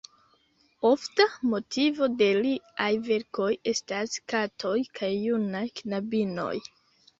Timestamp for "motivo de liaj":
1.51-2.89